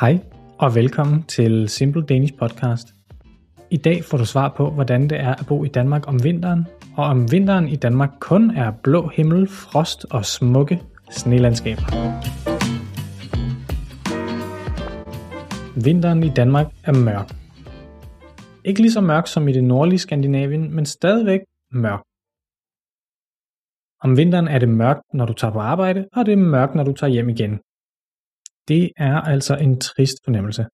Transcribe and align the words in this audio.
Hej 0.00 0.18
og 0.58 0.74
velkommen 0.74 1.22
til 1.22 1.68
Simple 1.68 2.02
Danish 2.02 2.34
Podcast. 2.34 2.88
I 3.70 3.76
dag 3.76 4.04
får 4.04 4.18
du 4.18 4.24
svar 4.24 4.54
på, 4.56 4.70
hvordan 4.70 5.10
det 5.10 5.20
er 5.20 5.34
at 5.34 5.46
bo 5.48 5.64
i 5.64 5.68
Danmark 5.68 6.08
om 6.08 6.24
vinteren, 6.24 6.66
og 6.96 7.04
om 7.04 7.32
vinteren 7.32 7.68
i 7.68 7.76
Danmark 7.76 8.10
kun 8.20 8.50
er 8.50 8.72
blå 8.82 9.08
himmel, 9.08 9.48
frost 9.48 10.06
og 10.10 10.24
smukke 10.24 10.82
snelandskaber. 11.10 11.82
Vinteren 15.84 16.22
i 16.22 16.28
Danmark 16.28 16.66
er 16.84 16.92
mørk. 17.04 17.30
Ikke 18.64 18.80
lige 18.80 18.92
så 18.92 19.00
mørk 19.00 19.26
som 19.26 19.48
i 19.48 19.52
det 19.52 19.64
nordlige 19.64 19.98
Skandinavien, 19.98 20.74
men 20.74 20.86
stadigvæk 20.86 21.40
mørk. 21.72 22.02
Om 24.02 24.16
vinteren 24.16 24.48
er 24.48 24.58
det 24.58 24.68
mørkt, 24.68 25.02
når 25.14 25.26
du 25.26 25.32
tager 25.32 25.52
på 25.52 25.60
arbejde, 25.60 26.06
og 26.12 26.26
det 26.26 26.32
er 26.32 26.36
mørkt, 26.36 26.74
når 26.74 26.84
du 26.84 26.92
tager 26.92 27.10
hjem 27.10 27.28
igen. 27.28 27.60
Det 28.68 28.92
er 28.96 29.16
altså 29.32 29.54
en 29.64 29.80
trist 29.80 30.18
fornemmelse. 30.24 30.64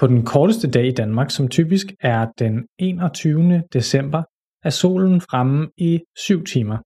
På 0.00 0.06
den 0.12 0.22
korteste 0.32 0.66
dag 0.76 0.86
i 0.88 0.98
Danmark, 1.02 1.30
som 1.30 1.48
typisk 1.48 1.86
er 2.00 2.20
den 2.42 2.54
21. 2.78 3.62
december, 3.76 4.22
er 4.66 4.72
solen 4.82 5.20
fremme 5.28 5.60
i 5.76 5.92
7 6.16 6.44
timer. 6.52 6.78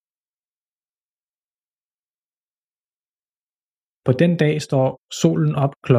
På 4.07 4.13
den 4.23 4.33
dag 4.43 4.55
står 4.69 4.89
solen 5.23 5.55
op 5.65 5.75
kl. 5.87 5.95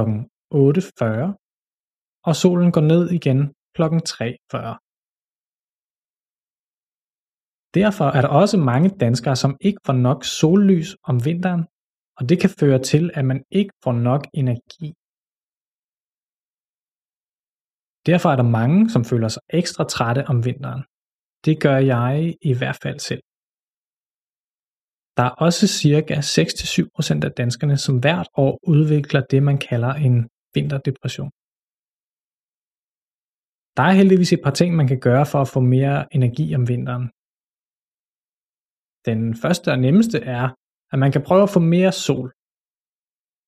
8.40, 0.54 2.26
og 2.28 2.34
solen 2.44 2.70
går 2.76 2.86
ned 2.92 3.04
igen 3.18 3.40
kl. 3.76 3.84
3.40. 3.84 4.78
Derfor 7.80 8.08
er 8.18 8.22
der 8.22 8.32
også 8.42 8.58
mange 8.72 8.90
danskere, 9.04 9.36
som 9.44 9.58
ikke 9.68 9.82
får 9.86 9.98
nok 10.08 10.20
sollys 10.40 10.90
om 11.10 11.16
vinteren, 11.28 11.64
og 12.20 12.30
det 12.30 12.38
kan 12.42 12.52
føre 12.60 12.80
til, 12.92 13.04
at 13.14 13.26
man 13.32 13.40
ikke 13.60 13.74
får 13.84 13.94
nok 14.10 14.24
energi. 14.42 14.90
Derfor 18.10 18.30
er 18.32 18.38
der 18.42 18.50
mange, 18.60 18.80
som 18.94 19.02
føler 19.12 19.30
sig 19.36 19.44
ekstra 19.60 19.84
trætte 19.96 20.22
om 20.32 20.38
vinteren. 20.46 20.84
Det 21.46 21.56
gør 21.66 21.78
jeg 21.94 22.36
i 22.52 22.54
hvert 22.60 22.80
fald 22.84 23.00
selv. 23.10 23.24
Der 25.18 25.24
er 25.30 25.36
også 25.48 25.64
ca. 25.80 26.16
6-7% 26.20 27.26
af 27.28 27.32
danskerne, 27.42 27.78
som 27.86 27.96
hvert 28.04 28.30
år 28.44 28.54
udvikler 28.74 29.22
det, 29.32 29.42
man 29.50 29.58
kalder 29.70 29.94
en 30.08 30.16
vinterdepression. 30.56 31.32
Der 33.78 33.84
er 33.90 33.94
heldigvis 34.00 34.34
et 34.34 34.44
par 34.46 34.56
ting, 34.60 34.70
man 34.76 34.88
kan 34.92 35.00
gøre 35.00 35.26
for 35.32 35.40
at 35.42 35.52
få 35.54 35.60
mere 35.76 35.98
energi 36.18 36.46
om 36.58 36.64
vinteren. 36.72 37.06
Den 39.10 39.22
første 39.42 39.68
og 39.74 39.80
nemmeste 39.86 40.18
er, 40.38 40.46
at 40.92 41.00
man 41.00 41.12
kan 41.12 41.24
prøve 41.24 41.44
at 41.44 41.50
få 41.50 41.60
mere 41.60 41.92
sol. 41.92 42.28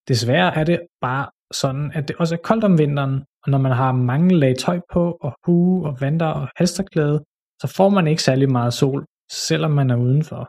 Desværre 0.07 0.55
er 0.59 0.63
det 0.63 0.79
bare 1.01 1.25
sådan, 1.61 1.91
at 1.97 2.07
det 2.07 2.15
også 2.15 2.35
er 2.35 2.41
koldt 2.49 2.63
om 2.63 2.77
vinteren, 2.77 3.15
og 3.43 3.51
når 3.51 3.57
man 3.57 3.71
har 3.71 3.91
mange 3.91 4.39
lag 4.39 4.57
tøj 4.57 4.79
på, 4.93 5.17
og 5.21 5.31
hue 5.45 5.87
og 5.87 6.01
vanter 6.01 6.31
og 6.39 6.47
halsterklæde, 6.55 7.17
så 7.61 7.67
får 7.77 7.89
man 7.89 8.07
ikke 8.07 8.23
særlig 8.23 8.51
meget 8.51 8.73
sol, 8.73 9.05
selvom 9.31 9.71
man 9.71 9.89
er 9.89 9.95
udenfor. 9.95 10.43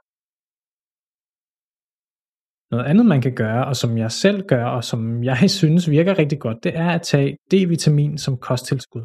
Noget 2.73 2.87
andet, 2.91 3.07
man 3.07 3.23
kan 3.27 3.35
gøre, 3.35 3.63
og 3.71 3.77
som 3.77 3.99
jeg 3.99 4.13
selv 4.13 4.39
gør, 4.53 4.65
og 4.77 4.85
som 4.85 5.25
jeg 5.25 5.51
synes 5.61 5.91
virker 5.91 6.19
rigtig 6.19 6.41
godt, 6.41 6.65
det 6.65 6.73
er 6.77 6.91
at 6.91 7.03
tage 7.03 7.37
D-vitamin 7.51 8.19
som 8.25 8.35
kosttilskud. 8.49 9.05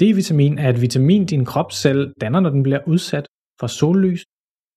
D-vitamin 0.00 0.54
er 0.64 0.68
et 0.70 0.80
vitamin, 0.86 1.26
din 1.26 1.44
krop 1.44 1.70
selv 1.72 2.14
danner, 2.20 2.40
når 2.40 2.50
den 2.50 2.62
bliver 2.62 2.82
udsat 2.92 3.26
for 3.60 3.66
sollys, 3.66 4.22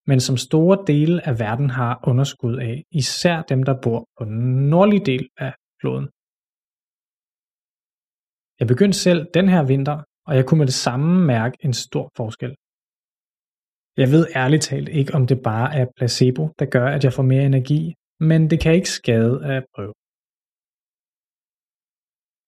men 0.09 0.19
som 0.19 0.37
store 0.37 0.77
dele 0.87 1.27
af 1.29 1.39
verden 1.39 1.69
har 1.69 1.93
underskud 2.07 2.55
af, 2.57 2.83
især 2.91 3.41
dem, 3.41 3.63
der 3.63 3.81
bor 3.83 3.99
på 4.17 4.25
den 4.25 4.69
nordlige 4.73 5.05
del 5.11 5.29
af 5.37 5.53
kloden. 5.79 6.07
Jeg 8.59 8.67
begyndte 8.67 8.97
selv 9.05 9.21
den 9.37 9.47
her 9.53 9.63
vinter, 9.73 9.97
og 10.27 10.35
jeg 10.37 10.45
kunne 10.45 10.61
med 10.61 10.69
det 10.71 10.81
samme 10.87 11.25
mærke 11.33 11.57
en 11.65 11.73
stor 11.73 12.05
forskel. 12.19 12.53
Jeg 14.01 14.07
ved 14.13 14.23
ærligt 14.41 14.63
talt 14.69 14.89
ikke, 14.99 15.13
om 15.17 15.23
det 15.27 15.39
bare 15.51 15.67
er 15.79 15.85
placebo, 15.97 16.43
der 16.59 16.65
gør, 16.75 16.87
at 16.95 17.03
jeg 17.03 17.13
får 17.13 17.23
mere 17.23 17.45
energi, 17.51 17.81
men 18.29 18.49
det 18.49 18.57
kan 18.63 18.73
ikke 18.73 18.95
skade 18.99 19.35
at 19.55 19.63
prøve. 19.75 19.93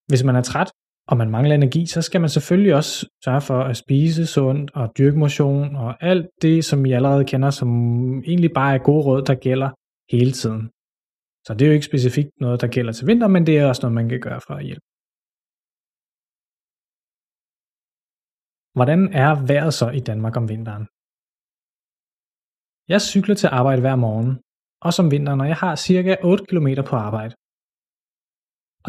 Hvis 0.09 0.23
man 0.27 0.35
er 0.39 0.45
træt, 0.51 0.69
og 1.09 1.17
man 1.17 1.29
mangler 1.35 1.55
energi, 1.55 1.85
så 1.85 2.01
skal 2.01 2.21
man 2.21 2.29
selvfølgelig 2.29 2.75
også 2.75 2.93
sørge 3.25 3.41
for 3.41 3.59
at 3.69 3.77
spise 3.77 4.25
sundt 4.35 4.71
og 4.75 4.85
dyrke 4.97 5.17
motion 5.17 5.75
og 5.75 6.03
alt 6.09 6.27
det, 6.41 6.65
som 6.65 6.85
I 6.85 6.91
allerede 6.91 7.25
kender, 7.25 7.49
som 7.49 7.69
egentlig 8.31 8.51
bare 8.59 8.73
er 8.75 8.83
gode 8.89 9.03
råd, 9.07 9.21
der 9.29 9.35
gælder 9.35 9.69
hele 10.15 10.31
tiden. 10.31 10.63
Så 11.45 11.51
det 11.53 11.61
er 11.61 11.69
jo 11.69 11.73
ikke 11.77 11.91
specifikt 11.91 12.31
noget, 12.43 12.61
der 12.61 12.67
gælder 12.75 12.93
til 12.93 13.07
vinter, 13.07 13.27
men 13.27 13.45
det 13.47 13.57
er 13.57 13.65
også 13.67 13.81
noget, 13.81 13.95
man 13.95 14.09
kan 14.09 14.21
gøre 14.27 14.41
for 14.47 14.53
at 14.59 14.65
hjælpe. 14.69 14.85
Hvordan 18.77 19.01
er 19.23 19.31
vejret 19.51 19.73
så 19.73 19.87
i 19.99 20.01
Danmark 20.09 20.35
om 20.41 20.49
vinteren? 20.53 20.85
Jeg 22.93 23.01
cykler 23.13 23.35
til 23.35 23.49
arbejde 23.59 23.81
hver 23.81 23.97
morgen, 24.05 24.31
også 24.87 24.99
om 25.03 25.11
vinteren, 25.15 25.41
og 25.41 25.47
jeg 25.47 25.59
har 25.63 25.75
cirka 25.75 26.11
8 26.23 26.45
km 26.49 26.67
på 26.89 26.95
arbejde. 27.07 27.33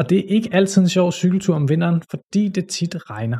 Og 0.01 0.09
det 0.09 0.17
er 0.19 0.29
ikke 0.37 0.49
altid 0.53 0.81
en 0.81 0.89
sjov 0.89 1.11
cykeltur 1.11 1.55
om 1.55 1.69
vinteren, 1.69 2.01
fordi 2.11 2.43
det 2.57 2.65
tit 2.77 2.95
regner. 3.13 3.39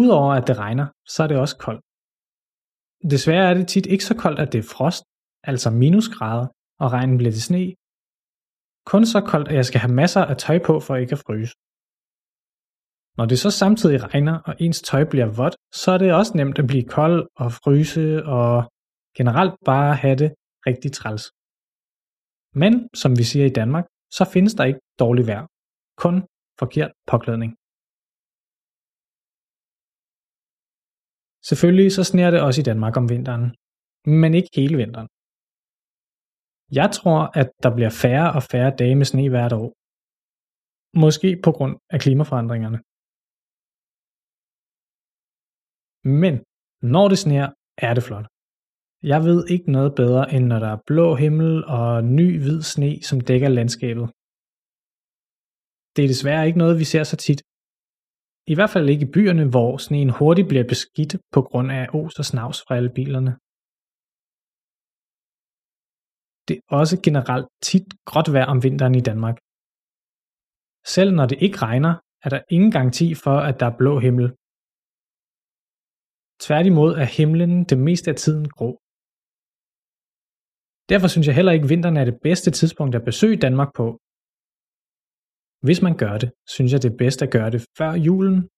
Udover 0.00 0.32
at 0.38 0.46
det 0.48 0.56
regner, 0.64 0.86
så 1.14 1.18
er 1.22 1.28
det 1.30 1.38
også 1.44 1.56
koldt. 1.66 1.82
Desværre 3.12 3.50
er 3.50 3.54
det 3.54 3.68
tit 3.68 3.86
ikke 3.86 4.04
så 4.04 4.14
koldt, 4.22 4.38
at 4.44 4.52
det 4.52 4.58
er 4.58 4.68
frost, 4.76 5.04
altså 5.50 5.68
minusgrader, 5.70 6.46
og 6.82 6.92
regnen 6.96 7.16
bliver 7.18 7.32
til 7.32 7.42
sne. 7.42 7.64
Kun 8.90 9.02
så 9.14 9.20
koldt, 9.32 9.48
at 9.48 9.54
jeg 9.54 9.66
skal 9.66 9.80
have 9.80 9.94
masser 10.02 10.22
af 10.30 10.36
tøj 10.36 10.58
på, 10.68 10.80
for 10.80 10.96
ikke 10.96 11.16
at 11.16 11.22
fryse. 11.26 11.54
Når 13.18 13.26
det 13.30 13.38
så 13.44 13.50
samtidig 13.50 13.98
regner, 14.08 14.36
og 14.48 14.54
ens 14.64 14.80
tøj 14.82 15.04
bliver 15.12 15.28
vådt, 15.38 15.56
så 15.80 15.88
er 15.94 15.98
det 15.98 16.14
også 16.20 16.32
nemt 16.36 16.58
at 16.58 16.66
blive 16.66 16.86
kold 16.98 17.18
og 17.42 17.48
fryse 17.52 18.24
og 18.24 18.52
generelt 19.18 19.54
bare 19.64 19.94
have 20.04 20.16
det 20.22 20.30
rigtig 20.68 20.90
træls. 20.92 21.24
Men, 22.62 22.72
som 23.02 23.10
vi 23.18 23.24
siger 23.32 23.46
i 23.46 23.56
Danmark, 23.60 23.86
så 24.16 24.22
findes 24.34 24.54
der 24.58 24.64
ikke 24.70 24.82
dårligt 25.02 25.28
vejr, 25.30 25.44
kun 26.04 26.16
forkert 26.60 26.92
påklædning. 27.10 27.50
Selvfølgelig 31.48 31.88
så 31.96 32.02
sneer 32.10 32.30
det 32.34 32.40
også 32.46 32.60
i 32.60 32.68
Danmark 32.70 32.94
om 33.00 33.06
vinteren, 33.14 33.44
men 34.22 34.30
ikke 34.38 34.50
hele 34.58 34.76
vinteren. 34.82 35.08
Jeg 36.78 36.88
tror, 36.96 37.18
at 37.40 37.48
der 37.64 37.70
bliver 37.76 37.92
færre 38.04 38.28
og 38.36 38.42
færre 38.52 38.70
dage 38.80 38.96
med 39.00 39.06
sne 39.12 39.24
hvert 39.34 39.54
år. 39.62 39.68
Måske 41.02 41.28
på 41.46 41.50
grund 41.56 41.74
af 41.94 41.98
klimaforandringerne. 42.04 42.78
Men 46.22 46.34
når 46.94 47.06
det 47.12 47.18
sneer, 47.24 47.48
er 47.86 47.92
det 47.94 48.04
flot. 48.08 48.26
Jeg 49.12 49.20
ved 49.28 49.40
ikke 49.54 49.72
noget 49.76 49.92
bedre, 50.00 50.24
end 50.34 50.44
når 50.50 50.58
der 50.64 50.70
er 50.76 50.84
blå 50.90 51.14
himmel 51.22 51.64
og 51.78 52.04
ny 52.18 52.28
hvid 52.42 52.60
sne, 52.72 52.90
som 53.08 53.18
dækker 53.30 53.48
landskabet. 53.58 54.06
Det 55.94 56.02
er 56.04 56.12
desværre 56.14 56.46
ikke 56.46 56.62
noget, 56.62 56.78
vi 56.82 56.86
ser 56.92 57.04
så 57.04 57.16
tit. 57.26 57.40
I 58.52 58.54
hvert 58.56 58.72
fald 58.74 58.88
ikke 58.92 59.06
i 59.06 59.12
byerne, 59.16 59.44
hvor 59.54 59.70
sneen 59.86 60.10
hurtigt 60.18 60.48
bliver 60.50 60.66
beskidt 60.72 61.12
på 61.34 61.40
grund 61.48 61.68
af 61.78 61.84
os 61.98 62.14
og 62.18 62.24
snavs 62.32 62.58
fra 62.64 62.76
alle 62.78 62.92
bilerne. 62.98 63.32
Det 66.48 66.54
er 66.56 66.64
også 66.80 66.96
generelt 67.06 67.46
tit 67.68 67.88
gråt 68.08 68.28
vejr 68.34 68.46
om 68.54 68.62
vinteren 68.66 68.94
i 69.00 69.06
Danmark. 69.10 69.36
Selv 70.94 71.10
når 71.18 71.26
det 71.30 71.38
ikke 71.46 71.58
regner, 71.68 71.92
er 72.24 72.30
der 72.34 72.40
ingen 72.56 72.70
garanti 72.76 73.06
for, 73.24 73.36
at 73.48 73.56
der 73.60 73.66
er 73.66 73.76
blå 73.80 73.92
himmel. 74.06 74.26
Tværtimod 76.46 76.92
er 77.02 77.08
himlen 77.18 77.64
det 77.70 77.78
meste 77.78 78.10
af 78.10 78.16
tiden 78.16 78.48
grå. 78.48 78.83
Derfor 80.88 81.08
synes 81.08 81.26
jeg 81.26 81.34
heller 81.34 81.52
ikke, 81.52 81.64
at 81.64 81.70
vinteren 81.70 81.96
er 81.96 82.04
det 82.04 82.18
bedste 82.22 82.50
tidspunkt 82.50 82.94
at 82.94 83.04
besøge 83.04 83.36
Danmark 83.36 83.70
på. 83.74 83.86
Hvis 85.66 85.82
man 85.82 85.96
gør 85.96 86.18
det, 86.18 86.30
synes 86.46 86.72
jeg 86.72 86.82
det 86.82 86.92
er 86.92 86.96
bedst 86.96 87.22
at 87.22 87.30
gøre 87.30 87.50
det 87.50 87.66
før 87.78 87.92
julen, 87.92 88.48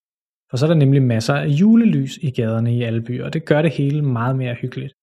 for 0.50 0.56
så 0.56 0.67
er 0.67 0.69
der 0.69 0.76
nemlig 0.84 1.02
masser 1.02 1.34
af 1.34 1.46
julelys 1.46 2.17
i 2.17 2.31
gaderne 2.31 2.76
i 2.76 2.82
alle 2.82 3.02
byer, 3.02 3.25
og 3.25 3.32
det 3.32 3.46
gør 3.46 3.62
det 3.62 3.70
hele 3.70 4.02
meget 4.02 4.37
mere 4.37 4.55
hyggeligt. 4.55 4.94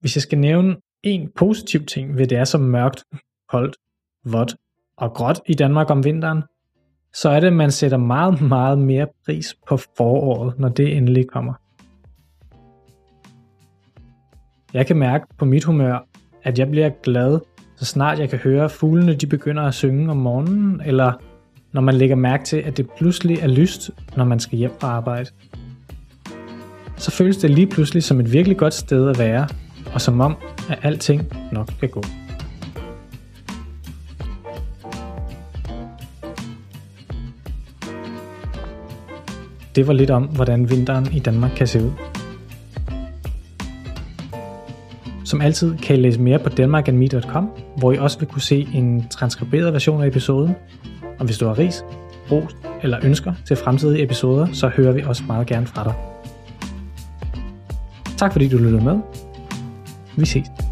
Hvis 0.00 0.16
jeg 0.16 0.22
skal 0.22 0.38
nævne 0.38 0.76
en 1.02 1.32
positiv 1.32 1.80
ting 1.86 2.16
ved 2.18 2.26
det 2.26 2.38
er 2.38 2.44
så 2.44 2.58
mørkt, 2.58 3.04
koldt, 3.48 3.76
vådt 4.24 4.56
og 4.96 5.14
gråt 5.14 5.40
i 5.46 5.54
Danmark 5.54 5.90
om 5.90 6.04
vinteren, 6.04 6.42
så 7.12 7.28
er 7.28 7.40
det, 7.40 7.46
at 7.46 7.52
man 7.52 7.70
sætter 7.70 7.96
meget, 7.96 8.42
meget 8.42 8.78
mere 8.78 9.08
pris 9.24 9.54
på 9.68 9.76
foråret, 9.76 10.58
når 10.58 10.68
det 10.68 10.96
endelig 10.96 11.28
kommer. 11.28 11.54
Jeg 14.76 14.86
kan 14.86 14.96
mærke 14.96 15.26
på 15.38 15.44
mit 15.44 15.64
humør, 15.64 16.06
at 16.42 16.58
jeg 16.58 16.70
bliver 16.70 16.90
glad, 17.02 17.38
så 17.76 17.84
snart 17.84 18.18
jeg 18.18 18.30
kan 18.30 18.38
høre 18.38 18.70
fuglene 18.70 19.14
de 19.14 19.26
begynder 19.26 19.62
at 19.62 19.74
synge 19.74 20.10
om 20.10 20.16
morgenen, 20.16 20.82
eller 20.86 21.12
når 21.72 21.80
man 21.80 21.94
lægger 21.94 22.16
mærke 22.16 22.44
til, 22.44 22.56
at 22.56 22.76
det 22.76 22.90
pludselig 22.96 23.38
er 23.38 23.46
lyst, 23.46 23.90
når 24.16 24.24
man 24.24 24.40
skal 24.40 24.58
hjem 24.58 24.70
fra 24.80 24.88
arbejde. 24.88 25.30
Så 26.96 27.10
føles 27.10 27.36
det 27.36 27.50
lige 27.50 27.66
pludselig 27.66 28.02
som 28.02 28.20
et 28.20 28.32
virkelig 28.32 28.56
godt 28.56 28.74
sted 28.74 29.08
at 29.08 29.18
være, 29.18 29.48
og 29.94 30.00
som 30.00 30.20
om, 30.20 30.36
at 30.70 30.78
alting 30.82 31.22
nok 31.52 31.70
skal 31.76 31.88
gå. 31.88 32.02
Det 39.74 39.86
var 39.86 39.92
lidt 39.92 40.10
om, 40.10 40.24
hvordan 40.24 40.70
vinteren 40.70 41.06
i 41.12 41.18
Danmark 41.18 41.50
kan 41.56 41.66
se 41.66 41.84
ud. 41.84 42.15
Som 45.26 45.40
altid 45.40 45.76
kan 45.76 45.96
I 45.96 45.98
læse 45.98 46.20
mere 46.20 46.38
på 46.38 46.48
danmarkandme.com, 46.48 47.50
hvor 47.76 47.92
I 47.92 47.98
også 47.98 48.18
vil 48.18 48.28
kunne 48.28 48.42
se 48.42 48.68
en 48.74 49.08
transkriberet 49.08 49.72
version 49.72 50.02
af 50.02 50.06
episoden. 50.06 50.56
Og 51.18 51.26
hvis 51.26 51.38
du 51.38 51.46
har 51.46 51.58
ris, 51.58 51.84
ros 52.32 52.56
eller 52.82 52.98
ønsker 53.02 53.32
til 53.46 53.56
fremtidige 53.56 54.02
episoder, 54.02 54.46
så 54.52 54.68
hører 54.68 54.92
vi 54.92 55.02
også 55.02 55.22
meget 55.26 55.46
gerne 55.46 55.66
fra 55.66 55.84
dig. 55.84 55.94
Tak 58.16 58.32
fordi 58.32 58.48
du 58.48 58.58
lyttede 58.58 58.84
med. 58.84 58.98
Vi 60.16 60.26
ses. 60.26 60.65